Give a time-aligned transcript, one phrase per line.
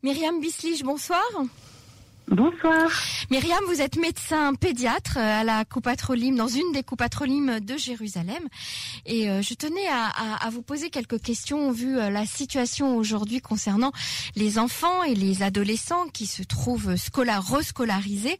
[0.00, 1.18] Myriam Bislich, bonsoir.
[2.30, 2.90] Bonsoir.
[3.30, 8.42] Myriam, vous êtes médecin pédiatre à la Coupatrolim, dans une des Coupatrolimes de Jérusalem.
[9.06, 13.92] Et euh, je tenais à, vous poser quelques questions vu euh, la situation aujourd'hui concernant
[14.36, 18.36] les enfants et les adolescents qui se trouvent scolar, rescolarisés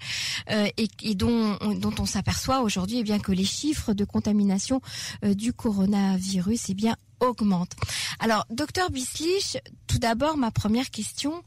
[0.50, 4.82] euh, et, dont, dont on s'aperçoit aujourd'hui eh bien que les chiffres de contamination
[5.22, 7.74] du coronavirus eh bien augmentent.
[8.20, 11.42] Alors, docteur Bislich, tout d'abord, ma première question,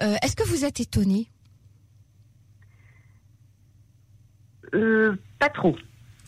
[0.00, 1.28] est-ce que vous êtes étonné
[4.74, 5.76] Euh, pas trop.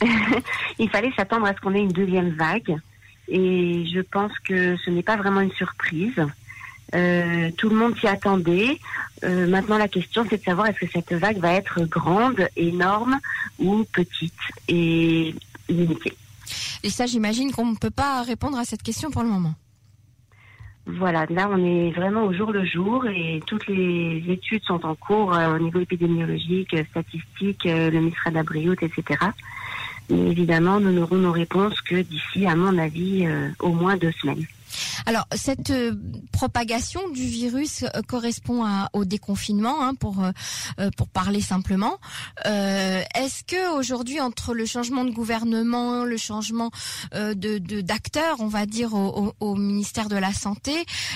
[0.78, 2.76] Il fallait s'attendre à ce qu'on ait une deuxième vague.
[3.28, 6.20] Et je pense que ce n'est pas vraiment une surprise.
[6.94, 8.78] Euh, tout le monde s'y attendait.
[9.24, 13.18] Euh, maintenant, la question, c'est de savoir est-ce que cette vague va être grande, énorme
[13.58, 14.32] ou petite
[14.68, 15.34] et
[15.68, 16.12] limitée.
[16.82, 19.54] Et ça, j'imagine qu'on ne peut pas répondre à cette question pour le moment.
[20.86, 24.94] Voilà, là on est vraiment au jour le jour et toutes les études sont en
[24.94, 29.18] cours euh, au niveau épidémiologique, statistique, euh, le MISRA d'Abriout, etc.
[30.10, 34.12] Mais évidemment, nous n'aurons nos réponses que d'ici, à mon avis, euh, au moins deux
[34.12, 34.44] semaines.
[35.06, 35.92] Alors cette euh,
[36.32, 41.98] propagation du virus euh, correspond au déconfinement, hein, pour euh, pour parler simplement.
[42.44, 46.70] Est-ce que aujourd'hui, entre le changement de gouvernement, le changement
[47.12, 50.72] de d'acteurs, on va dire au, ministère de la santé,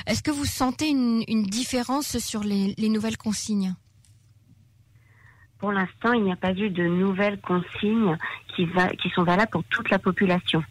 [0.06, 3.74] est-ce que vous sentez une, différence sur les, nouvelles consignes?
[5.58, 8.16] Pour l'instant, il n'y a pas eu de nouvelles consignes
[8.54, 10.62] qui, va, qui sont valables pour toute la population.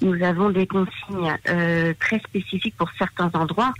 [0.00, 3.72] Nous avons des consignes euh, très spécifiques pour certains endroits.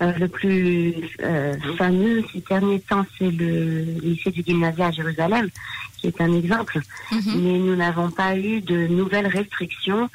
[0.00, 5.48] Euh, le plus euh, fameux ces derniers temps, c'est le lycée du gymnasia à Jérusalem,
[5.96, 6.80] qui est un exemple.
[7.10, 7.42] Mhm.
[7.42, 10.08] Mais nous n'avons pas eu de nouvelles restrictions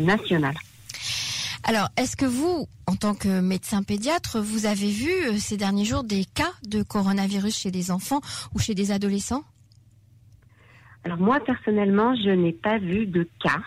[0.00, 0.56] nationales.
[1.62, 6.02] Alors, est-ce que vous, en tant que médecin pédiatre, vous avez vu ces derniers jours
[6.02, 8.20] des cas de coronavirus chez des enfants
[8.52, 9.44] ou chez des adolescents?
[11.04, 13.60] Alors moi, personnellement, je n'ai pas vu de cas.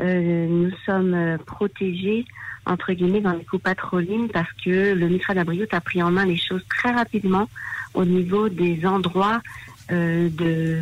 [0.00, 2.24] Euh, nous sommes euh, protégés
[2.64, 6.24] entre guillemets dans les coups patrolines parce que le Mitra d'Abriout a pris en main
[6.24, 7.48] les choses très rapidement
[7.92, 9.42] au niveau des endroits
[9.90, 10.78] euh, de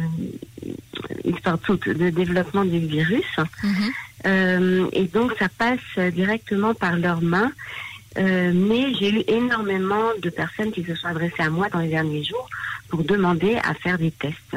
[1.24, 3.36] de développement du virus.
[3.62, 3.70] Mhm.
[4.26, 7.52] Euh, et donc ça passe directement par leurs mains.
[8.16, 12.24] Mais j'ai eu énormément de personnes qui se sont adressées à moi dans les derniers
[12.24, 12.48] jours
[12.90, 14.56] pour demander à faire des tests.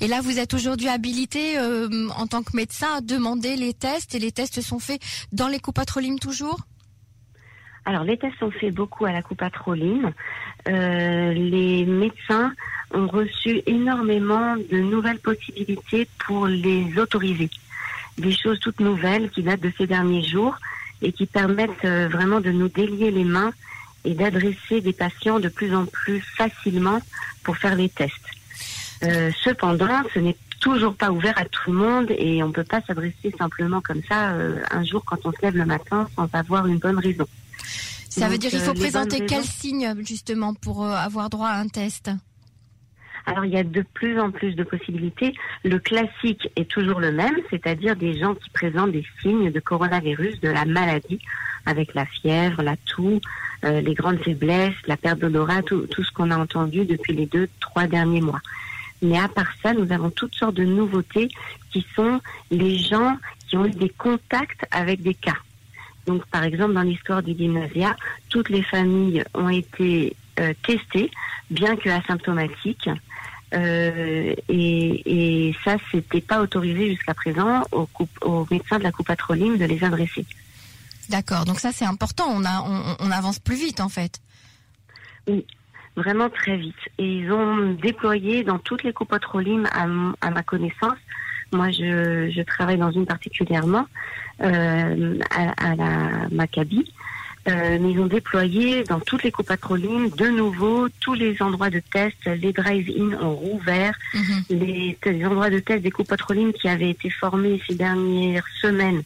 [0.00, 4.14] Et là, vous êtes aujourd'hui habilité euh, en tant que médecin à demander les tests
[4.14, 5.00] et les tests sont faits
[5.32, 6.60] dans les coupatrolines toujours?
[7.84, 10.12] Alors, les tests sont faits beaucoup à la coupatroline.
[10.68, 12.52] Euh, les médecins
[12.92, 17.48] ont reçu énormément de nouvelles possibilités pour les autoriser.
[18.18, 20.56] Des choses toutes nouvelles qui datent de ces derniers jours
[21.00, 23.52] et qui permettent euh, vraiment de nous délier les mains
[24.08, 27.00] et d'adresser des patients de plus en plus facilement
[27.42, 28.14] pour faire les tests.
[29.02, 32.64] Euh, cependant, ce n'est toujours pas ouvert à tout le monde et on ne peut
[32.64, 36.26] pas s'adresser simplement comme ça euh, un jour quand on se lève le matin sans
[36.32, 37.26] avoir une bonne raison.
[38.08, 42.10] Ça veut dire qu'il faut présenter quel signe justement pour avoir droit à un test?
[43.28, 45.34] Alors il y a de plus en plus de possibilités.
[45.62, 50.40] Le classique est toujours le même, c'est-à-dire des gens qui présentent des signes de coronavirus,
[50.40, 51.20] de la maladie,
[51.66, 53.20] avec la fièvre, la toux,
[53.64, 57.26] euh, les grandes faiblesses, la perte d'odorat, tout, tout ce qu'on a entendu depuis les
[57.26, 58.40] deux, trois derniers mois.
[59.02, 61.28] Mais à part ça, nous avons toutes sortes de nouveautés
[61.70, 65.36] qui sont les gens qui ont eu des contacts avec des cas.
[66.06, 67.94] Donc, par exemple, dans l'histoire du gymnasia,
[68.30, 71.10] toutes les familles ont été euh, testées,
[71.50, 72.88] bien que asymptomatiques,
[73.54, 77.88] euh, et, et, ça, c'était pas autorisé jusqu'à présent aux,
[78.22, 80.26] aux, médecins de la coupatroline de les adresser.
[81.08, 82.62] D'accord, donc ça c'est important, on, a,
[83.00, 84.20] on, avance plus vite en fait.
[85.26, 85.46] Oui,
[85.96, 86.76] vraiment très vite.
[86.98, 89.86] Et ils ont déployé dans toutes les coupatrolines, à,
[90.20, 90.98] à ma connaissance,
[91.50, 93.86] moi je, je, travaille dans une particulièrement,
[94.42, 96.92] euh, à, à, la Maccabi,
[97.48, 102.16] euh, ils ont déployé dans toutes les copatrolines de nouveau tous les endroits de test.
[102.26, 103.94] Les drive-in ont rouvert.
[104.14, 104.44] Mhm.
[104.50, 109.02] les, endroits de test des copatrolines qui avaient été formés ces dernières semaines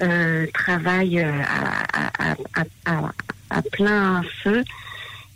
[0.00, 3.12] euh, travaillent euh, à,
[3.50, 4.64] à, plein feu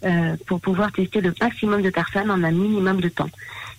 [0.04, 3.30] euh, pour pouvoir tester le maximum de personnes en un minimum de temps.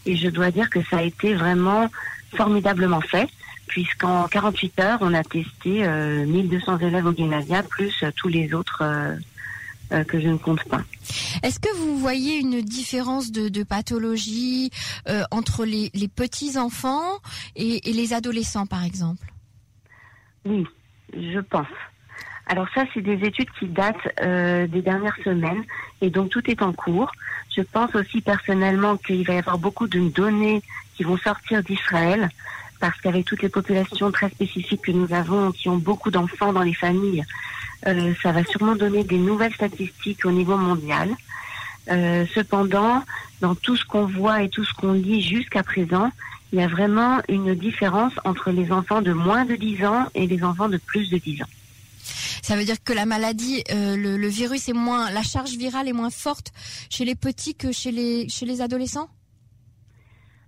[0.05, 1.89] Et je dois dire que ça a été vraiment
[2.35, 3.27] formidablement fait
[3.67, 8.53] puisqu'en 48 heures, on a testé 1200 euh, élèves au gymnasia, plus euh, tous les
[8.53, 10.81] autres euh, que je ne compte pas.
[11.43, 14.69] Est-ce que vous voyez une différence de, pathologie
[15.31, 17.19] entre les, petits enfants
[17.55, 19.25] et, les adolescents, par exemple?
[20.45, 20.65] Oui,
[21.13, 21.67] je pense.
[22.47, 25.63] Alors ça, c'est des études qui datent euh, des dernières semaines
[26.01, 27.11] et donc tout est en cours.
[27.55, 30.61] Je pense aussi personnellement qu'il va y avoir beaucoup de données
[30.95, 32.29] qui vont sortir d'Israël
[32.79, 36.63] parce qu'avec toutes les populations très spécifiques que nous avons, qui ont beaucoup d'enfants dans
[36.63, 37.25] les familles,
[37.87, 41.09] euh, ça va sûrement donner des nouvelles statistiques au niveau mondial.
[41.89, 43.03] Euh, cependant,
[43.41, 46.11] dans tout ce qu'on voit et tout ce qu'on lit jusqu'à présent,
[46.51, 50.27] il y a vraiment une différence entre les enfants de moins de 10 ans et
[50.27, 51.47] les enfants de plus de 10 ans.
[52.41, 55.93] Ça veut dire que la maladie, euh, le, virus est moins, la charge virale est
[55.93, 56.53] moins forte
[56.89, 59.09] chez les petits que chez les chez les adolescents?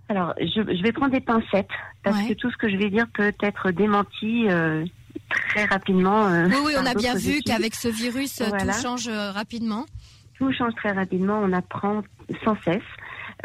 [0.09, 1.69] Alors, je, vais prendre des pincettes
[2.03, 4.83] parce que tout ce que je vais dire peut être démenti euh,
[5.29, 6.27] très rapidement.
[6.27, 9.85] Euh, oui, oui, on a bien vu qu'avec ce virus, tout change rapidement.
[10.35, 11.39] Tout change très rapidement.
[11.43, 12.01] On apprend
[12.43, 12.81] sans cesse.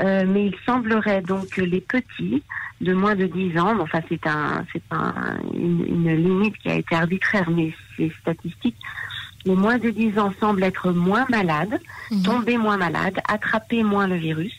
[0.00, 2.43] mais il semblerait donc que les petits
[2.81, 3.78] de moins de 10 ans.
[3.81, 8.76] Enfin, c'est un, c'est un, une, limite qui a été arbitraire, mais c'est statistique.
[9.44, 11.78] Les moins de 10 ans semblent être moins malades,
[12.11, 12.22] mhm.
[12.22, 14.55] tomber moins malades, attraper moins le virus,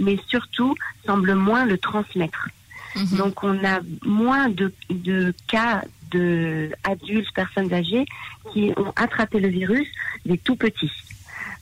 [0.00, 0.74] mais surtout
[1.06, 2.48] semblent moins le transmettre.
[2.96, 3.18] Mhm.
[3.18, 8.06] Donc, on a moins de, de cas de adultes, personnes âgées
[8.52, 9.86] qui ont attrapé le virus
[10.24, 10.92] des tout petits.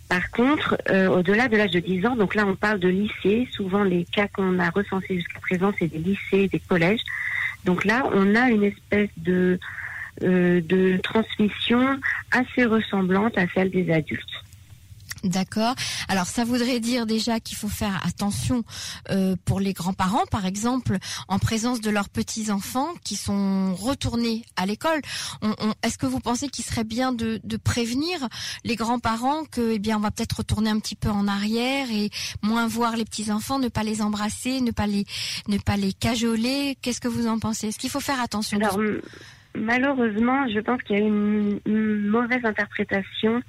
[0.08, 3.48] Par contre, euh, au-delà de l'âge de 10 ans, donc là on parle de lycée,
[3.50, 7.02] souvent les cas qu'on a recensés jusqu'à présent, c'est des lycées, des collèges.
[7.64, 9.58] Donc là, on a une espèce de,
[10.22, 11.98] euh, de transmission
[12.30, 14.44] assez ressemblante à celle des adultes.
[15.24, 15.74] D'accord.
[16.08, 18.64] Alors ça voudrait dire déjà qu'il faut faire attention
[19.10, 20.98] euh, pour les grands-parents, par exemple,
[21.28, 25.00] en présence de leurs petits-enfants qui sont retournés à l'école.
[25.82, 28.28] Est-ce que vous pensez qu'il serait bien de, prévenir
[28.64, 32.10] les grands-parents que, eh bien, on va peut-être retourner un petit peu en arrière et
[32.42, 35.04] moins voir les petits-enfants, ne pas les embrasser, ne pas les,
[35.48, 36.76] ne pas les cajoler?
[36.82, 37.68] Qu'est-ce que vous en pensez?
[37.68, 38.58] Est-ce qu'il faut faire attention?
[38.58, 38.78] Alors,
[39.54, 41.60] malheureusement, je pense qu'il y a une
[42.08, 43.42] mauvaise interprétation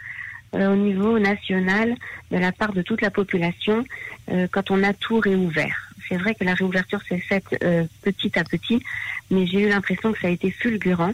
[0.66, 1.96] au niveau national
[2.32, 3.86] de la part de toute la population
[4.32, 5.94] euh, quand on a tout réouvert.
[6.08, 8.82] C'est vrai que la réouverture s'est faite euh, petit à petit,
[9.30, 11.14] mais j'ai eu l'impression que ça a été fulgurant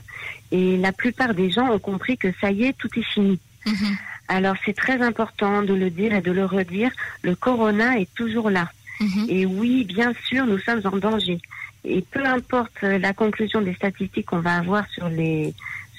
[0.51, 3.39] et la plupart des gens ont compris que ça y est, tout est fini.
[3.65, 3.97] Mhm.
[4.27, 6.91] Alors c'est très important de le dire et de le redire,
[7.23, 8.69] le corona est toujours là.
[8.99, 9.25] Mhm.
[9.29, 11.39] Et oui, bien sûr, nous sommes en danger.
[11.85, 15.53] Et peu importe la conclusion des statistiques qu'on va avoir sur les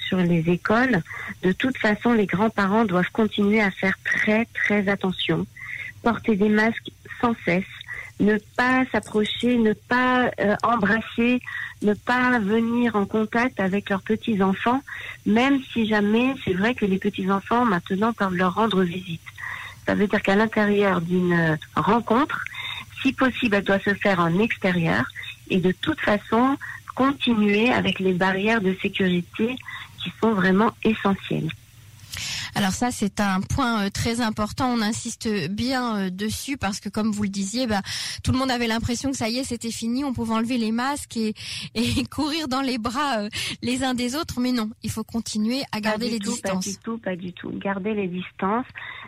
[0.07, 1.01] sur les écoles,
[1.43, 5.45] de toute façon, les grands-parents doivent continuer à faire très, très attention.
[6.03, 6.91] Porter des masques
[7.21, 7.63] sans cesse,
[8.19, 11.41] ne pas s'approcher, ne pas euh, embrasser,
[11.81, 14.81] ne pas venir en contact avec leurs petits-enfants,
[15.25, 19.21] même si jamais c'est vrai que les petits-enfants maintenant peuvent leur rendre visite.
[19.85, 22.43] Ça veut dire qu'à l'intérieur d'une rencontre,
[23.01, 25.05] si possible, elle doit se faire en extérieur
[25.49, 26.57] et de toute façon
[26.95, 29.55] continuer avec les barrières de sécurité
[30.05, 31.49] qui sont vraiment essentiels.
[32.55, 34.69] Alors ça, c'est un point euh, très important.
[34.69, 37.81] On insiste bien euh, dessus parce que, comme vous le disiez, bah,
[38.23, 40.03] tout le monde avait l'impression que ça y est, c'était fini.
[40.03, 41.33] On pouvait enlever les masques et,
[42.11, 43.29] courir dans les bras euh,
[43.61, 44.39] les uns des autres.
[44.39, 46.65] Mais non, il faut continuer à garder les distances.
[46.65, 47.51] Pas du tout, pas du tout.
[47.51, 48.65] Garder les distances.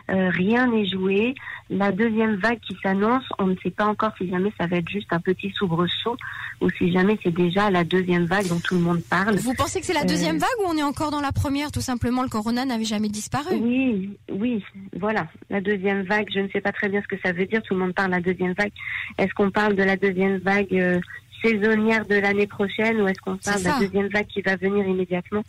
[0.08, 1.34] rien n'est joué.
[1.70, 4.88] La deuxième vague qui s'annonce, on ne sait pas encore si jamais ça va être
[4.88, 6.16] juste un petit soubresaut
[6.60, 9.36] ou si jamais c'est déjà la deuxième vague dont tout le monde parle.
[9.36, 11.70] Vous pensez que c'est la deuxième vague ou on est encore dans la première?
[11.70, 13.54] Tout simplement, le corona n'avait jamais disparu.
[13.54, 14.64] Oui, oui,
[14.98, 15.28] voilà.
[15.50, 17.62] La deuxième vague, je ne sais pas très bien ce que ça veut dire.
[17.62, 18.72] Tout le monde parle de la deuxième vague.
[19.16, 21.00] Est-ce qu'on parle de la deuxième vague euh,
[21.42, 24.86] saisonnière de l'année prochaine ou est-ce qu'on parle de la deuxième vague qui va venir
[24.86, 25.42] immédiatement?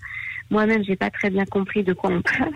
[0.50, 2.53] Moi-même, j'ai pas très bien compris de quoi on parle,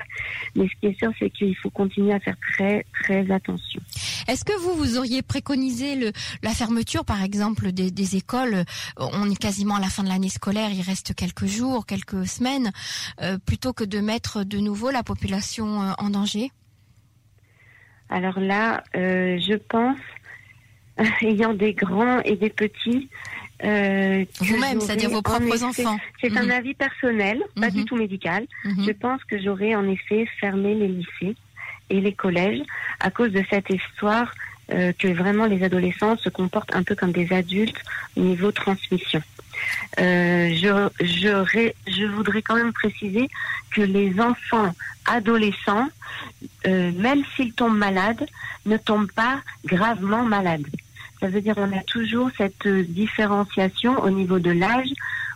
[0.55, 3.81] mais ce qui est sûr, c'est qu'il faut continuer à faire très très attention.
[4.27, 8.63] Est-ce que vous vous auriez préconisé le, la fermeture, par exemple, des, des, écoles?
[8.97, 12.71] On est quasiment à la fin de l'année scolaire, il reste quelques jours, quelques semaines,
[13.21, 16.51] euh, plutôt que de mettre de nouveau la population euh, en danger?
[18.09, 19.97] Alors là, euh, je pense,
[21.21, 23.09] ayant des grands et des petits,
[23.63, 25.97] euh, Vous-même, c'est-à-dire vos propres enfants.
[26.21, 26.51] C'est un mhm.
[26.51, 27.85] avis personnel, pas du mhm.
[27.85, 28.45] tout médical.
[28.65, 28.85] Mhm.
[28.85, 31.35] Je pense que j'aurais en effet fermé les lycées
[31.89, 32.61] et les collèges
[32.99, 34.33] à cause de cette histoire
[34.71, 37.81] euh, que vraiment les adolescents se comportent un peu comme des adultes
[38.15, 39.21] au niveau transmission.
[39.99, 43.29] Euh, je, je, je voudrais quand même préciser
[43.71, 44.73] que les enfants
[45.05, 45.89] adolescents,
[46.65, 48.25] euh, même s'ils tombent malades,
[48.65, 50.65] ne tombent pas gravement malades.
[51.23, 54.89] Ça veut dire on a toujours cette euh, différenciation au niveau de l'âge.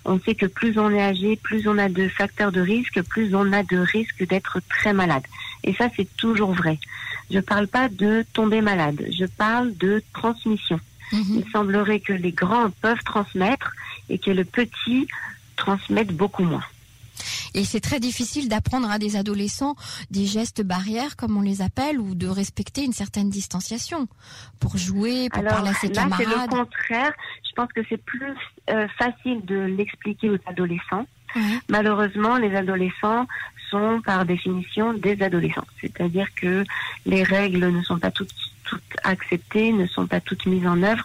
[0.04, 3.34] On sait que plus on est âgé, plus on a de facteurs de risque, plus
[3.34, 5.24] on a de risques d'être très malade.
[5.64, 6.78] Et ça, c'est toujours vrai.
[7.32, 10.78] Je ne parle pas de tomber malade, je parle de transmission.
[11.14, 11.44] Mhm.
[11.46, 13.72] Il semblerait que les grands peuvent transmettre
[14.10, 15.08] et que le petit
[15.56, 16.66] transmette beaucoup moins.
[17.58, 19.76] Et c'est très difficile d'apprendre à des adolescents
[20.12, 24.08] des gestes barrières, comme on les appelle, ou de respecter une certaine distanciation
[24.60, 26.28] pour jouer, pour parler à ses là, camarades.
[26.30, 27.12] C'est le contraire.
[27.50, 28.36] Je pense que c'est plus
[28.70, 31.08] euh, facile de l'expliquer aux adolescents.
[31.68, 33.26] Malheureusement, les adolescents
[33.72, 35.66] sont par définition des adolescents.
[35.82, 36.64] C'est-à-dire que
[37.08, 38.34] les règles ne sont pas toutes,
[38.66, 41.04] toutes acceptées, ne sont pas toutes mises en œuvre.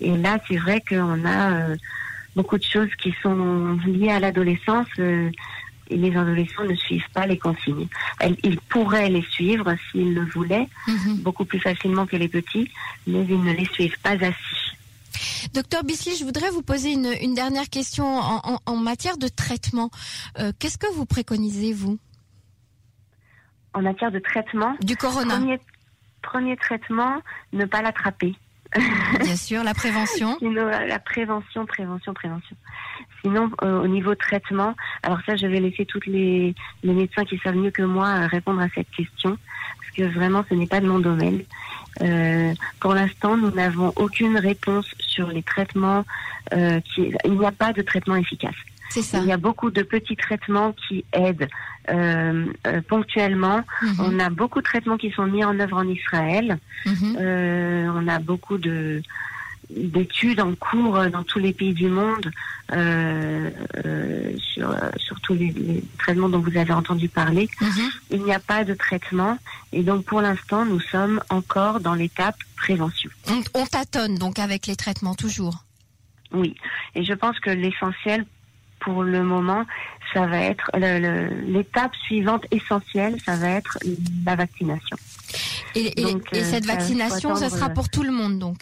[0.00, 1.76] Et là, c'est vrai qu'on a euh,
[2.36, 4.88] beaucoup de choses qui sont liées à l'adolescence.
[4.98, 5.30] Euh,
[5.90, 7.88] les adolescents ne suivent pas les consignes.
[8.42, 11.18] ils pourraient les suivre s'ils le voulaient, mhm.
[11.18, 12.70] beaucoup plus facilement que les petits,
[13.06, 14.64] mais ils ne les suivent pas assez.
[15.52, 19.90] Docteur Bisley, je voudrais vous poser une, dernière question en, matière de traitement.
[20.38, 21.98] Euh, qu'est-ce que vous préconisez, vous?
[23.72, 25.40] En matière de traitement Du corona.
[26.22, 27.20] premier traitement,
[27.52, 28.34] ne pas l'attraper.
[29.20, 30.36] Bien sûr, la prévention.
[30.38, 32.56] Sinon, euh, la prévention, prévention, prévention.
[33.22, 37.38] Sinon, euh, au niveau traitement, alors ça, je vais laisser tous les, les, médecins qui
[37.38, 39.38] savent mieux que moi euh, répondre à cette question,
[39.80, 41.42] parce que vraiment, ce n'est pas de mon domaine.
[42.02, 46.04] Euh, pour l'instant, nous n'avons aucune réponse sur les traitements.
[46.50, 48.54] qui, il n'y a pas de traitement efficace.
[48.96, 51.48] Il y a beaucoup de petits traitements qui aident
[51.90, 53.62] euh, euh, ponctuellement.
[53.82, 53.94] Mhm.
[53.98, 56.58] On a beaucoup de traitements qui sont mis en œuvre en Israël.
[56.86, 57.16] Mhm.
[57.18, 59.02] Euh, on a beaucoup de
[59.70, 62.30] d'études en cours dans tous les pays du monde
[64.38, 67.48] sur, sur tous les, traitements dont vous avez entendu parler.
[67.60, 67.90] Mhm.
[68.10, 69.38] Il n'y a pas de traitement
[69.72, 73.10] et donc pour l'instant nous sommes encore dans l'étape prévention.
[73.28, 75.64] On, on tâtonne donc avec les traitements toujours.
[76.32, 76.54] Oui,
[76.94, 78.26] et je pense que l'essentiel
[78.84, 79.64] pour le moment,
[80.12, 80.70] ça va être
[81.46, 83.78] l'étape suivante essentielle, ça va être
[84.24, 84.96] la vaccination.
[85.74, 88.58] Et, euh, cette vaccination, ce sera pour tout le monde donc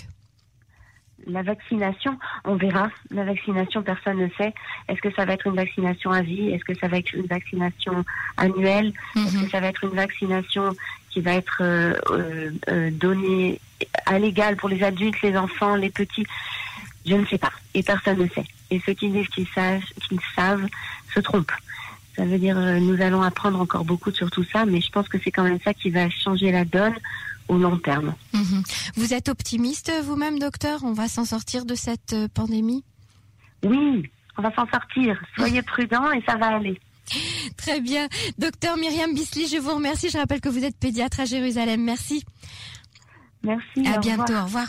[1.27, 2.91] la vaccination, on verra.
[3.11, 4.53] La vaccination, personne ne sait.
[4.89, 6.51] Est-ce que ça va être une vaccination à vie?
[6.51, 8.05] Est-ce que ça va être une vaccination
[8.37, 8.93] annuelle?
[9.15, 9.51] Est-ce que mhm.
[9.51, 10.75] ça va être une vaccination
[11.11, 11.95] qui va être euh,
[12.69, 13.61] euh, donnée
[14.07, 16.27] à l'égal pour les adultes, les enfants, les petits?
[17.07, 17.53] Je ne sais pas.
[17.75, 20.67] Et personne ne sait et ceux qui disent qu'ils savent, qu'ils savent
[21.15, 21.53] se trompent.
[22.17, 25.09] Ça veut dire euh, nous allons apprendre encore beaucoup sur tout ça, mais je pense
[25.09, 26.95] que c'est quand même ça qui va changer la donne
[27.49, 28.15] au long terme.
[28.33, 28.63] Mhm.
[28.97, 30.81] Vous êtes optimiste vous-même, docteur?
[30.85, 32.85] On va s'en sortir de cette euh, pandémie?
[33.63, 35.21] Oui, on va s'en sortir.
[35.37, 36.81] Soyez prudents et ça va aller.
[37.57, 38.09] Très bien.
[38.39, 40.09] Docteur Myriam Bisli, je vous remercie.
[40.09, 41.83] Je rappelle que vous êtes pédiatre à Jérusalem.
[41.83, 42.25] Merci.
[43.43, 43.87] Merci.
[43.87, 44.35] À bientôt.
[44.35, 44.69] Au revoir.